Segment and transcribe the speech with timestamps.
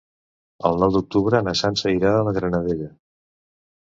[0.69, 2.89] El nou d'octubre na Sança irà a la Granadella.